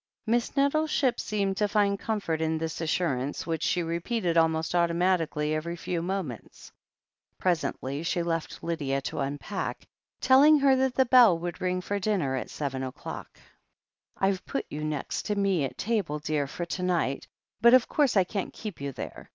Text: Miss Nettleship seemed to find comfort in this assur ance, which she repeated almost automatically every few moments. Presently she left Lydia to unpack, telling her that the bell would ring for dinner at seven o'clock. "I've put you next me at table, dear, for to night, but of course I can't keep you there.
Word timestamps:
Miss 0.25 0.57
Nettleship 0.57 1.19
seemed 1.19 1.57
to 1.57 1.67
find 1.67 1.99
comfort 1.99 2.41
in 2.41 2.57
this 2.57 2.81
assur 2.81 3.15
ance, 3.17 3.45
which 3.45 3.61
she 3.61 3.83
repeated 3.83 4.35
almost 4.35 4.73
automatically 4.73 5.53
every 5.53 5.75
few 5.75 6.01
moments. 6.01 6.71
Presently 7.37 8.01
she 8.01 8.23
left 8.23 8.63
Lydia 8.63 8.99
to 9.01 9.19
unpack, 9.19 9.85
telling 10.19 10.57
her 10.57 10.75
that 10.75 10.95
the 10.95 11.05
bell 11.05 11.37
would 11.37 11.61
ring 11.61 11.81
for 11.81 11.99
dinner 11.99 12.35
at 12.35 12.49
seven 12.49 12.81
o'clock. 12.81 13.37
"I've 14.17 14.43
put 14.43 14.65
you 14.71 14.83
next 14.83 15.29
me 15.35 15.65
at 15.65 15.77
table, 15.77 16.17
dear, 16.17 16.47
for 16.47 16.65
to 16.65 16.81
night, 16.81 17.27
but 17.61 17.75
of 17.75 17.87
course 17.87 18.17
I 18.17 18.23
can't 18.23 18.51
keep 18.51 18.81
you 18.81 18.91
there. 18.91 19.29